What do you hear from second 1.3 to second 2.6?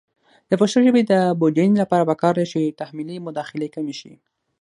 بډاینې لپاره پکار ده